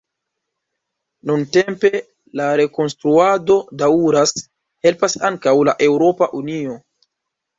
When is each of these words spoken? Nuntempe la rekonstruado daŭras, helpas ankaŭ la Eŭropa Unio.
Nuntempe 1.31 1.91
la 2.39 2.47
rekonstruado 2.61 3.57
daŭras, 3.81 4.33
helpas 4.87 5.17
ankaŭ 5.29 5.53
la 5.69 5.75
Eŭropa 5.89 6.29
Unio. 6.41 6.79